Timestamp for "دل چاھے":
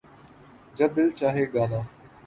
0.95-1.43